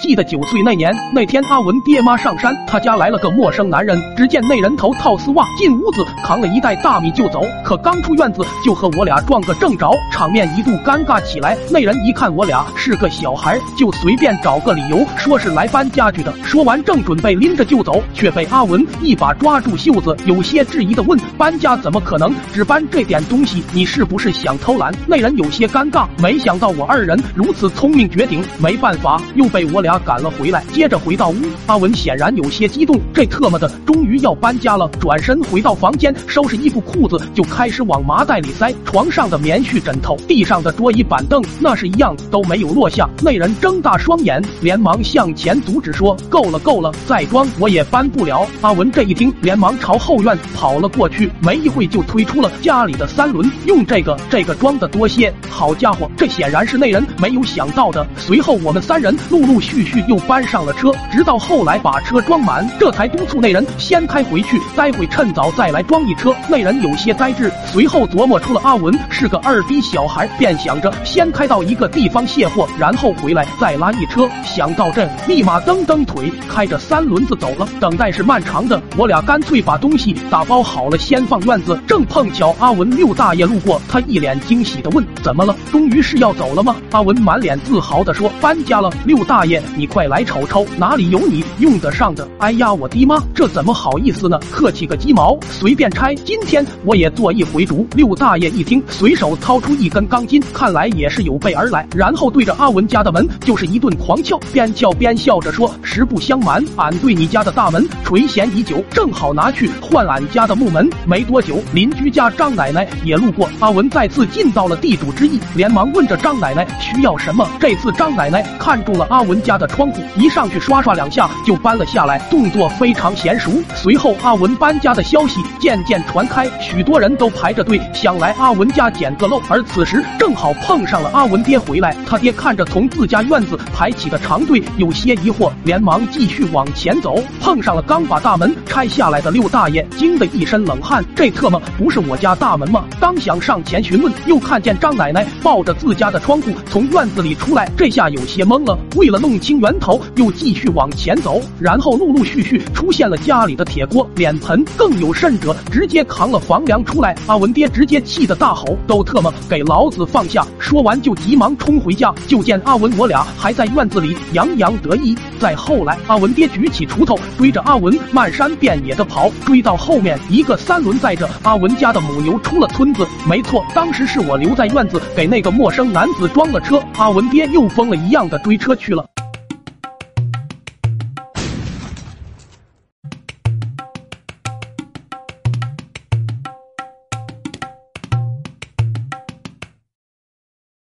[0.00, 4.00] 记得九岁那年，那天阿文爹妈上山，他家来了个陌生男人。
[4.16, 7.44] 只见那人头套丝袜进屋子，扛了一袋大米就走。
[7.64, 11.58] 可刚出院子，就和我俩撞个正着，场面一度尴尬起来。
[11.70, 16.32] 那人一看我俩是个小孩，就随便找个理由，说是来搬家具的。
[16.44, 22.32] 说完正准备拎着就走，却被阿文一把抓住袖子，有些质疑的问：“搬家怎么可能？
[22.52, 29.87] 只搬这点东西，你是不是想偷懒？”那人有些尴尬，没想到我二人如此聪明绝顶，没办法，又被我俩。
[29.88, 31.36] 俩赶了回来，接着回到屋。
[31.64, 34.86] 阿文显然有些激动，这特么的终于要搬家了。
[35.00, 38.70] 转身回到房间，收拾衣服裤子，就开始往麻袋里塞。
[38.84, 43.08] 床上的棉絮、枕头，地上的桌椅板凳，那是一样都没有落下。
[43.22, 55.32] 那人睁大双眼，连忙向前阻止说：“够了，够了，再装我也搬不了。”阿文这一听，连忙朝后院跑了过去，没一会就推出了家里的三轮，用这个这个装的多些。
[55.48, 58.06] 好家伙，这显然是那人没有想到的。
[58.18, 59.77] 随后我们三人陆陆续。
[59.78, 66.34] 继续又搬上了车，直到后来把车装满，这才督促那人先开回去，待会趁早再来装一车。
[66.48, 74.28] 那人有些呆滞，随后琢磨出了阿文是个二逼小孩，便想着先开到一个地方卸货，然后回来再拉一车。
[74.44, 77.64] 想到这，立马蹬蹬腿，开着三轮子走了。
[77.78, 81.80] 等待是漫长的，我俩干脆把东西打包好了，先放院子。
[81.86, 85.54] 正碰巧阿文六大爷路过，他一脸惊喜的问：“怎么了？
[85.70, 92.26] 终于是要走了吗？”阿文满脸自豪的说：“搬家了，六大爷。”你快来瞅瞅，哪里有你用得上的？
[92.38, 94.38] 哎呀，我的妈，这怎么好意思呢？
[94.50, 96.14] 客气个鸡毛，随便拆。
[96.16, 97.86] 今天我也做一回主。
[97.94, 101.86] 六大爷一听，随手掏出一根钢筋，看来也是有备而来。
[101.94, 117.48] 然后对着阿文家的门就是一顿狂撬，边撬边笑着说：“实不相瞒，俺对你家的大门垂涎已久，正好拿去换俺家的木门。”没多久，邻居家张奶奶也路过，阿文再次尽到了地主之谊，连忙问着张奶奶需要什么。
[117.58, 123.50] 这次张奶奶看中了阿文家的窗户一上去刷刷两下就搬了下来，动作非常娴熟。
[123.74, 129.42] 随后阿文搬家的消息渐渐传开，许多人都排着队想来阿文家捡个漏。
[129.48, 141.04] 而此时正好碰上了阿文爹回来，他爹看着从自家院子排起的长队，有些疑惑，连忙继续往前走，碰上了刚把大门拆下来的六大爷，惊得一身冷汗。
[141.16, 142.84] 这特么不是我家大门吗？
[143.00, 148.78] 刚想上前询问，又看见张奶奶抱着自家的窗户从院子里出来，这下有些懵了。
[148.96, 149.47] 为了弄清。
[149.48, 157.16] 清源头，又继续往前走，然后陆陆续续出现了家里的铁锅、脸盆，更有甚者，直接扛了房梁出来。
[157.26, 165.16] 阿文爹直接气得大吼：“都特么给老子放下！”说完就急忙冲回家，就见阿文我俩还在院子里洋洋得意。
[165.38, 173.08] 再后来，阿文爹举起锄头，追着阿文漫山遍野的跑，追到后面，一个三轮载着阿文家的母牛出了村子。
[173.26, 179.02] 没错，当时是我留在院子给那个陌生男子装了车，阿文爹又疯了一样的追车去了。